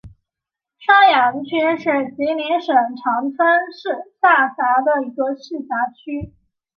[0.79, 6.33] 双阳区是吉林省长春市下辖的一个市辖区。